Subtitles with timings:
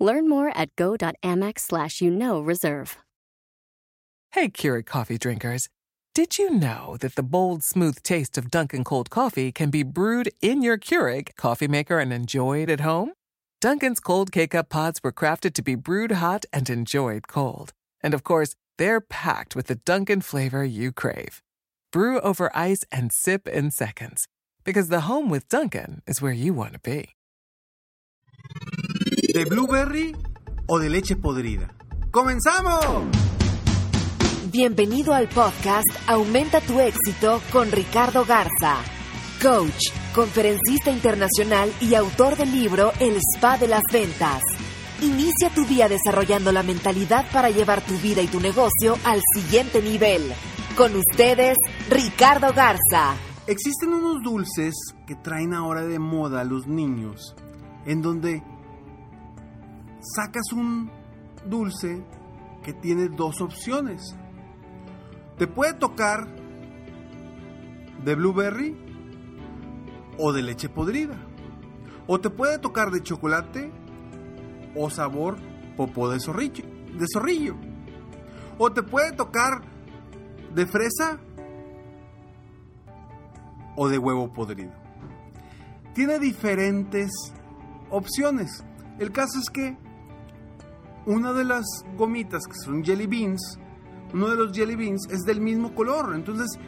[0.00, 2.96] Learn more at go.amex slash you know reserve.
[4.32, 5.68] Hey, Keurig coffee drinkers.
[6.14, 10.30] Did you know that the bold, smooth taste of Dunkin' cold coffee can be brewed
[10.40, 13.12] in your Keurig coffee maker and enjoyed at home?
[13.60, 17.72] Dunkin's cold K-Cup pods were crafted to be brewed hot and enjoyed cold.
[18.02, 21.42] And of course, they're packed with the Dunkin' flavor you crave.
[21.92, 24.26] Brew over ice and sip in seconds.
[24.64, 27.10] Because the home with Dunkin' is where you want to be.
[29.32, 30.16] ¿De blueberry
[30.66, 31.72] o de leche podrida?
[32.10, 33.04] ¡Comenzamos!
[34.50, 38.78] Bienvenido al podcast Aumenta tu éxito con Ricardo Garza,
[39.40, 44.42] coach, conferencista internacional y autor del libro El Spa de las Ventas.
[45.00, 49.80] Inicia tu día desarrollando la mentalidad para llevar tu vida y tu negocio al siguiente
[49.80, 50.22] nivel.
[50.76, 51.56] Con ustedes,
[51.88, 53.14] Ricardo Garza.
[53.46, 54.74] Existen unos dulces
[55.06, 57.36] que traen ahora de moda a los niños,
[57.86, 58.42] en donde
[60.00, 60.90] sacas un
[61.46, 62.04] dulce
[62.62, 64.16] que tiene dos opciones.
[65.38, 66.26] Te puede tocar
[68.04, 68.76] de blueberry
[70.18, 71.16] o de leche podrida.
[72.06, 73.70] O te puede tocar de chocolate
[74.74, 75.36] o sabor
[75.76, 76.64] popó de zorrillo.
[76.98, 77.56] De zorrillo.
[78.58, 79.62] O te puede tocar
[80.54, 81.18] de fresa
[83.76, 84.72] o de huevo podrido.
[85.94, 87.10] Tiene diferentes
[87.90, 88.64] opciones.
[88.98, 89.76] El caso es que
[91.06, 91.64] una de las
[91.96, 93.58] gomitas que son jelly beans,
[94.12, 96.14] uno de los jelly beans es del mismo color.
[96.14, 96.58] Entonces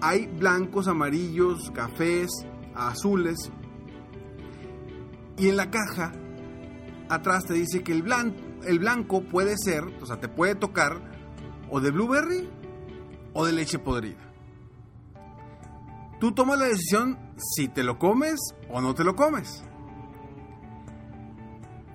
[0.00, 2.28] hay blancos, amarillos, cafés,
[2.74, 3.50] azules.
[5.36, 6.12] Y en la caja
[7.08, 8.36] atrás te dice que el blanco,
[8.66, 11.00] el blanco puede ser, o sea, te puede tocar
[11.70, 12.48] o de blueberry
[13.32, 14.28] o de leche podrida.
[16.18, 19.62] Tú tomas la decisión si te lo comes o no te lo comes.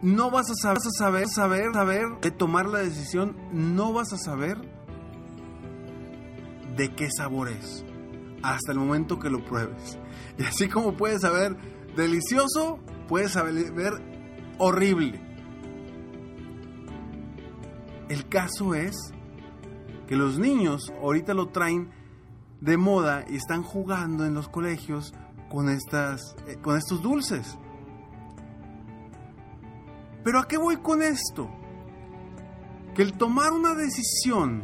[0.00, 4.58] No vas a saber, saber, saber, saber de tomar la decisión, no vas a saber
[6.76, 7.84] de qué sabor es
[8.42, 9.98] hasta el momento que lo pruebes.
[10.38, 11.56] Y así como puedes saber
[11.96, 13.54] delicioso, puedes saber
[14.58, 15.20] horrible.
[18.08, 18.94] El caso es
[20.06, 21.90] que los niños ahorita lo traen
[22.60, 25.12] de moda y están jugando en los colegios
[25.50, 27.58] con, estas, eh, con estos dulces.
[30.24, 31.48] Pero ¿a qué voy con esto?
[32.94, 34.62] Que el tomar una decisión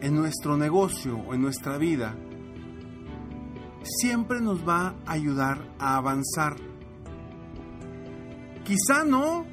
[0.00, 2.14] en nuestro negocio o en nuestra vida
[3.82, 6.56] siempre nos va a ayudar a avanzar.
[8.64, 9.46] Quizá no,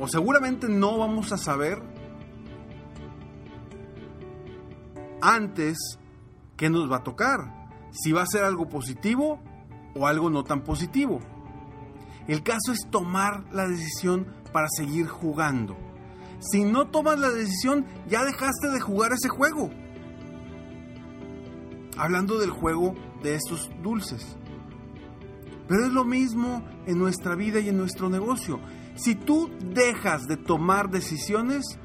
[0.00, 1.82] o seguramente no vamos a saber
[5.20, 5.78] antes
[6.56, 9.40] qué nos va a tocar, si va a ser algo positivo
[9.94, 11.20] o algo no tan positivo.
[12.28, 15.76] El caso es tomar la decisión para seguir jugando.
[16.40, 19.70] Si no tomas la decisión, ya dejaste de jugar ese juego.
[21.96, 24.36] Hablando del juego de estos dulces.
[25.68, 28.60] Pero es lo mismo en nuestra vida y en nuestro negocio.
[28.94, 31.78] Si tú dejas de tomar decisiones,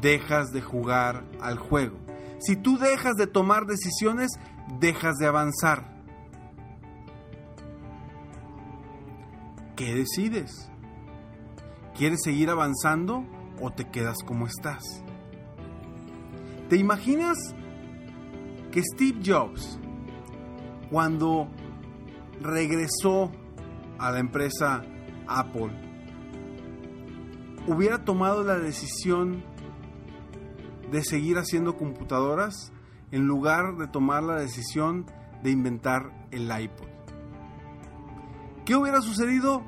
[0.00, 1.98] dejas de jugar al juego.
[2.40, 4.30] Si tú dejas de tomar decisiones,
[4.78, 5.97] dejas de avanzar.
[9.78, 10.68] ¿Qué decides?
[11.96, 13.24] ¿Quieres seguir avanzando
[13.60, 14.82] o te quedas como estás?
[16.68, 17.38] ¿Te imaginas
[18.72, 19.78] que Steve Jobs,
[20.90, 21.46] cuando
[22.40, 23.30] regresó
[24.00, 24.82] a la empresa
[25.28, 25.70] Apple,
[27.68, 29.44] hubiera tomado la decisión
[30.90, 32.72] de seguir haciendo computadoras
[33.12, 35.06] en lugar de tomar la decisión
[35.44, 36.87] de inventar el iPod.
[38.68, 39.62] ¿Qué hubiera sucedido?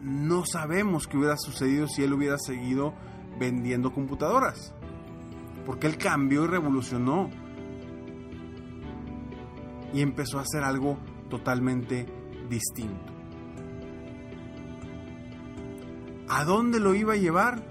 [0.00, 2.92] No sabemos qué hubiera sucedido si él hubiera seguido
[3.38, 4.74] vendiendo computadoras.
[5.64, 7.30] Porque él cambió y revolucionó.
[9.94, 10.98] Y empezó a hacer algo
[11.30, 12.04] totalmente
[12.50, 13.12] distinto.
[16.28, 17.62] ¿A dónde lo iba a llevar?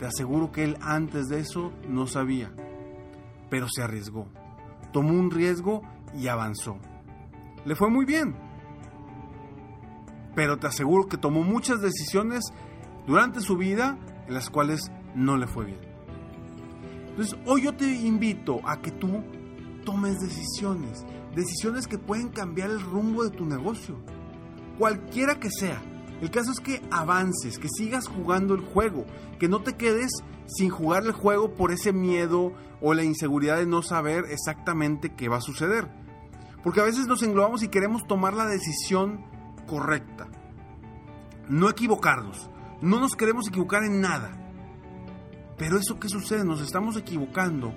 [0.00, 2.52] Te aseguro que él antes de eso no sabía,
[3.50, 4.26] pero se arriesgó,
[4.92, 5.82] tomó un riesgo
[6.12, 6.76] y avanzó.
[7.64, 8.47] Le fue muy bien,
[10.38, 12.44] pero te aseguro que tomó muchas decisiones
[13.08, 13.98] durante su vida
[14.28, 15.80] en las cuales no le fue bien.
[17.08, 19.24] Entonces, hoy yo te invito a que tú
[19.84, 21.04] tomes decisiones,
[21.34, 23.96] decisiones que pueden cambiar el rumbo de tu negocio,
[24.78, 25.82] cualquiera que sea.
[26.20, 29.06] El caso es que avances, que sigas jugando el juego,
[29.40, 30.12] que no te quedes
[30.46, 35.28] sin jugar el juego por ese miedo o la inseguridad de no saber exactamente qué
[35.28, 35.88] va a suceder.
[36.62, 39.36] Porque a veces nos englobamos y queremos tomar la decisión
[39.68, 40.26] correcta.
[41.48, 42.50] No equivocarnos.
[42.80, 44.32] No nos queremos equivocar en nada.
[45.56, 47.72] Pero eso que sucede, nos estamos equivocando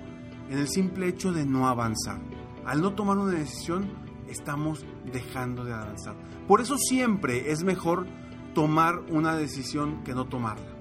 [0.48, 2.18] en el simple hecho de no avanzar.
[2.64, 3.90] Al no tomar una decisión,
[4.28, 6.16] estamos dejando de avanzar.
[6.48, 8.06] Por eso siempre es mejor
[8.54, 10.76] tomar una decisión que no tomarla.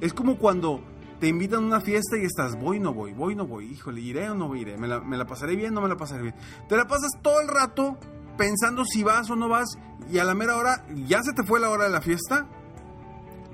[0.00, 0.82] Es como cuando
[1.20, 4.28] te invitan a una fiesta y estás, voy, no voy, voy, no voy, híjole, iré
[4.28, 6.34] o no iré, me la, me la pasaré bien, no me la pasaré bien.
[6.68, 7.96] Te la pasas todo el rato
[8.36, 9.78] pensando si vas o no vas
[10.10, 12.46] y a la mera hora ya se te fue la hora de la fiesta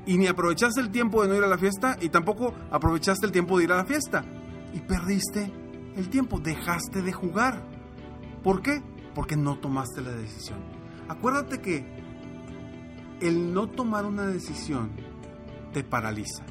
[0.06, 3.32] y ni aprovechaste el tiempo de no ir a la fiesta y tampoco aprovechaste el
[3.32, 4.24] tiempo de ir a la fiesta
[4.72, 5.52] y perdiste
[5.96, 7.62] el tiempo, dejaste de jugar.
[8.42, 8.82] ¿Por qué?
[9.14, 10.58] Porque no tomaste la decisión.
[11.08, 11.84] Acuérdate que
[13.20, 14.92] el no tomar una decisión
[15.72, 16.44] te paraliza.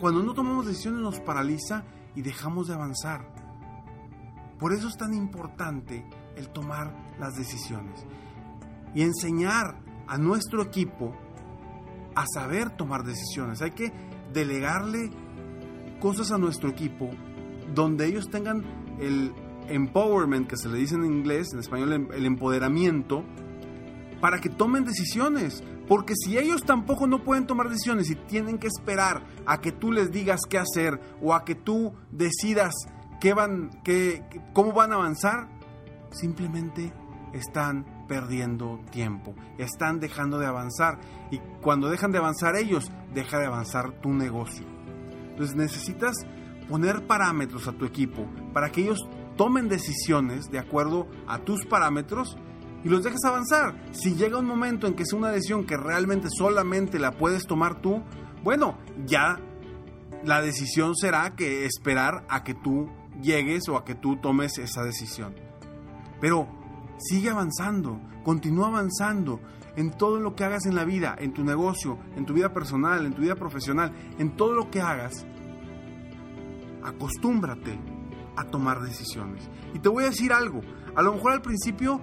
[0.00, 1.84] Cuando no tomamos decisiones nos paraliza
[2.14, 3.26] y dejamos de avanzar.
[4.58, 6.06] Por eso es tan importante
[6.36, 8.06] el tomar las decisiones
[8.94, 11.14] y enseñar a nuestro equipo
[12.14, 13.62] a saber tomar decisiones.
[13.62, 13.92] Hay que
[14.32, 15.10] delegarle
[16.00, 17.10] cosas a nuestro equipo
[17.74, 18.64] donde ellos tengan
[19.00, 19.32] el
[19.68, 23.24] empowerment, que se le dice en inglés, en español el empoderamiento,
[24.20, 25.62] para que tomen decisiones.
[25.88, 29.92] Porque si ellos tampoco no pueden tomar decisiones y tienen que esperar a que tú
[29.92, 32.72] les digas qué hacer o a que tú decidas
[33.20, 35.48] qué van, qué, cómo van a avanzar,
[36.12, 36.92] simplemente
[37.32, 40.98] están perdiendo tiempo, están dejando de avanzar
[41.30, 44.66] y cuando dejan de avanzar ellos, deja de avanzar tu negocio.
[45.30, 46.14] Entonces necesitas
[46.68, 49.00] poner parámetros a tu equipo para que ellos
[49.36, 52.36] tomen decisiones de acuerdo a tus parámetros
[52.84, 53.74] y los dejes avanzar.
[53.92, 57.80] Si llega un momento en que es una decisión que realmente solamente la puedes tomar
[57.80, 58.02] tú,
[58.42, 59.38] bueno, ya
[60.24, 64.82] la decisión será que esperar a que tú llegues o a que tú tomes esa
[64.82, 65.51] decisión.
[66.22, 66.46] Pero
[66.98, 69.40] sigue avanzando, continúa avanzando
[69.74, 73.04] en todo lo que hagas en la vida, en tu negocio, en tu vida personal,
[73.04, 75.26] en tu vida profesional, en todo lo que hagas.
[76.84, 77.76] Acostúmbrate
[78.36, 79.50] a tomar decisiones.
[79.74, 80.60] Y te voy a decir algo,
[80.94, 82.00] a lo mejor al principio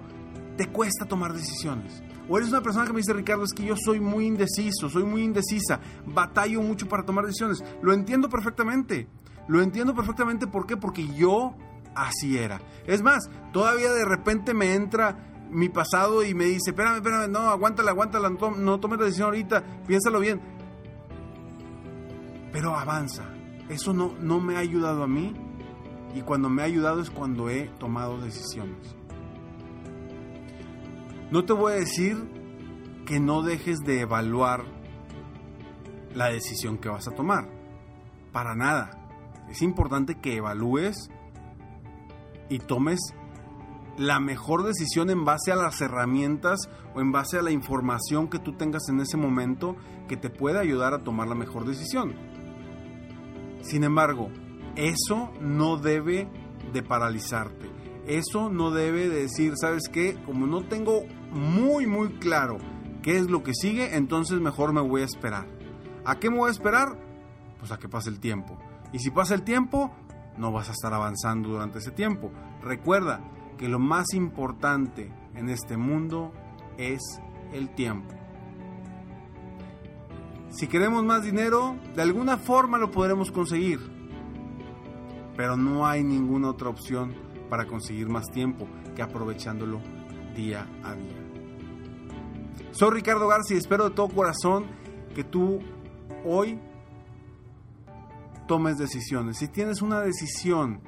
[0.58, 2.02] te cuesta tomar decisiones.
[2.28, 5.04] O eres una persona que me dice, Ricardo, es que yo soy muy indeciso, soy
[5.04, 7.64] muy indecisa, batallo mucho para tomar decisiones.
[7.80, 9.08] Lo entiendo perfectamente.
[9.48, 10.76] Lo entiendo perfectamente, ¿por qué?
[10.76, 11.56] Porque yo
[11.94, 12.60] así era.
[12.86, 17.40] Es más, todavía de repente me entra mi pasado y me dice, espérame, espérame, no,
[17.50, 20.40] aguántala, aguántala, no, no tomes la decisión ahorita, piénsalo bien.
[22.52, 23.24] Pero avanza.
[23.68, 25.32] Eso no, no me ha ayudado a mí
[26.14, 28.96] y cuando me ha ayudado es cuando he tomado decisiones.
[31.30, 32.16] No te voy a decir
[33.06, 34.64] que no dejes de evaluar
[36.14, 37.48] la decisión que vas a tomar.
[38.32, 38.90] Para nada.
[39.48, 41.10] Es importante que evalúes
[42.50, 43.00] y tomes
[43.96, 48.38] la mejor decisión en base a las herramientas o en base a la información que
[48.38, 49.76] tú tengas en ese momento
[50.08, 52.14] que te pueda ayudar a tomar la mejor decisión.
[53.62, 54.30] Sin embargo,
[54.76, 56.28] eso no debe
[56.72, 57.70] de paralizarte.
[58.06, 60.16] Eso no debe de decir, ¿sabes qué?
[60.24, 62.58] Como no tengo muy, muy claro
[63.02, 65.46] qué es lo que sigue, entonces mejor me voy a esperar.
[66.04, 66.98] ¿A qué me voy a esperar?
[67.58, 68.58] Pues a que pase el tiempo.
[68.92, 69.92] Y si pasa el tiempo,
[70.40, 72.32] no vas a estar avanzando durante ese tiempo.
[72.62, 73.20] Recuerda
[73.58, 76.32] que lo más importante en este mundo
[76.78, 77.00] es
[77.52, 78.14] el tiempo.
[80.48, 83.78] Si queremos más dinero, de alguna forma lo podremos conseguir.
[85.36, 87.14] Pero no hay ninguna otra opción
[87.50, 88.66] para conseguir más tiempo
[88.96, 89.80] que aprovechándolo
[90.34, 91.20] día a día.
[92.72, 94.64] Soy Ricardo García y espero de todo corazón
[95.14, 95.60] que tú
[96.24, 96.58] hoy
[98.50, 99.36] tomes decisiones.
[99.36, 100.80] Si tienes una decisión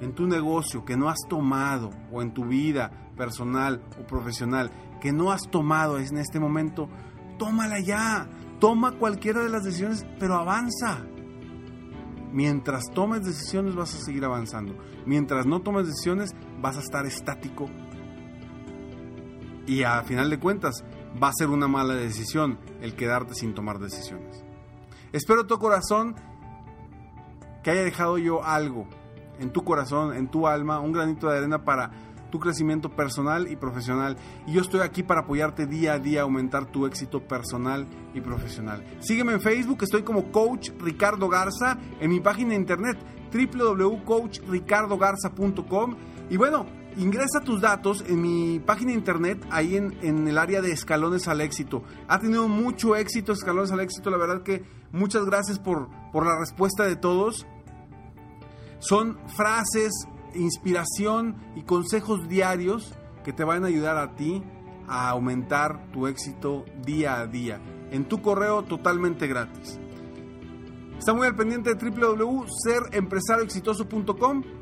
[0.00, 5.12] en tu negocio que no has tomado o en tu vida personal o profesional que
[5.12, 6.88] no has tomado en este momento,
[7.38, 8.28] tómala ya.
[8.58, 11.06] Toma cualquiera de las decisiones, pero avanza.
[12.32, 14.76] Mientras tomes decisiones vas a seguir avanzando.
[15.06, 17.70] Mientras no tomes decisiones vas a estar estático.
[19.68, 20.82] Y a final de cuentas
[21.22, 24.42] va a ser una mala decisión el quedarte sin tomar decisiones.
[25.12, 26.16] Espero tu corazón
[27.62, 28.86] que haya dejado yo algo
[29.38, 31.90] en tu corazón, en tu alma, un granito de arena para
[32.30, 34.16] tu crecimiento personal y profesional.
[34.46, 38.84] Y yo estoy aquí para apoyarte día a día aumentar tu éxito personal y profesional.
[39.00, 42.98] Sígueme en Facebook, estoy como Coach Ricardo Garza, en mi página de internet
[43.32, 45.96] www.coachricardogarza.com
[46.30, 50.70] y bueno, ingresa tus datos en mi página internet, ahí en, en, el área de
[50.72, 51.82] escalones al éxito.
[52.08, 56.38] Ha tenido mucho éxito escalones al éxito, la verdad que muchas gracias por, por la
[56.38, 57.46] respuesta de todos.
[58.78, 59.92] Son frases,
[60.34, 62.94] inspiración y consejos diarios
[63.24, 64.42] que te van a ayudar a ti
[64.88, 69.78] a aumentar tu éxito día a día en tu correo totalmente gratis.
[70.98, 74.61] Está muy al pendiente de www.serempresarioexitoso.com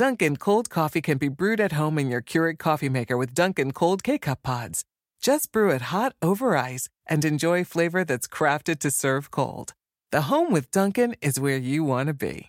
[0.00, 3.72] Dunkin' cold coffee can be brewed at home in your Keurig coffee maker with Dunkin'
[3.72, 4.82] cold K-cup pods.
[5.20, 9.74] Just brew it hot over ice and enjoy flavor that's crafted to serve cold.
[10.10, 12.48] The home with Dunkin' is where you want to be.